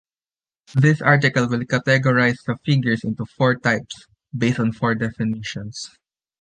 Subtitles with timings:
[0.73, 5.91] This article will categorize the figures into four types, based on four definitions.